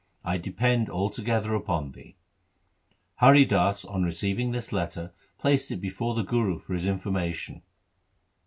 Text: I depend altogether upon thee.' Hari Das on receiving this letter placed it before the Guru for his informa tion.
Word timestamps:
I 0.25 0.39
depend 0.39 0.89
altogether 0.89 1.53
upon 1.53 1.91
thee.' 1.91 2.15
Hari 3.17 3.45
Das 3.45 3.85
on 3.85 4.01
receiving 4.01 4.51
this 4.51 4.73
letter 4.73 5.13
placed 5.37 5.69
it 5.69 5.77
before 5.79 6.15
the 6.15 6.23
Guru 6.23 6.57
for 6.57 6.73
his 6.73 6.87
informa 6.87 7.31
tion. 7.35 7.61